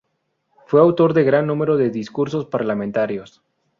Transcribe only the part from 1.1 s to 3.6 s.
de gran número de discursos parlamentarios.